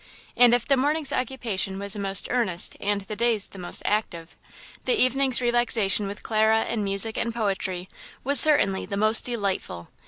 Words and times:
And 0.35 0.51
if 0.55 0.67
the 0.67 0.77
morning's 0.77 1.13
occupation 1.13 1.77
was 1.77 1.93
the 1.93 1.99
most 1.99 2.27
earnest 2.31 2.75
and 2.79 3.01
the 3.01 3.15
day's 3.15 3.47
the 3.49 3.59
most 3.59 3.83
active, 3.85 4.35
the 4.85 4.99
evening's 4.99 5.41
relaxation 5.41 6.07
with 6.07 6.23
Clara 6.23 6.61
and 6.61 6.83
music 6.83 7.19
and 7.19 7.31
poetry 7.31 7.87
was 8.23 8.39
certainly 8.39 8.87
the 8.87 8.97
most 8.97 9.25
delightful! 9.25 9.89